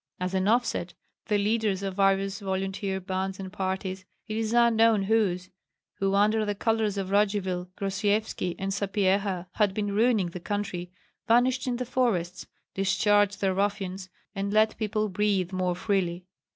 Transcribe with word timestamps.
As 0.19 0.33
an 0.33 0.47
offset, 0.47 0.95
the 1.27 1.37
leaders 1.37 1.83
of 1.83 1.93
various 1.97 2.39
volunteer 2.39 2.99
bands 2.99 3.39
and 3.39 3.53
parties 3.53 4.03
it 4.27 4.35
is 4.35 4.51
unknown 4.51 5.03
whose 5.03 5.51
who 5.99 6.15
under 6.15 6.43
the 6.43 6.55
colors 6.55 6.97
of 6.97 7.11
Radzivill, 7.11 7.69
Grosyevski, 7.77 8.55
and 8.57 8.71
Sapyeha 8.73 9.45
had 9.51 9.75
been 9.75 9.93
ruining 9.93 10.31
the 10.31 10.39
country, 10.39 10.89
vanished 11.27 11.67
in 11.67 11.75
the 11.75 11.85
forests, 11.85 12.47
discharged 12.73 13.41
their 13.41 13.53
ruffians, 13.53 14.09
and 14.33 14.51
let 14.51 14.75
people 14.79 15.07
breathe 15.07 15.51
more 15.53 15.75
freely. 15.75 16.25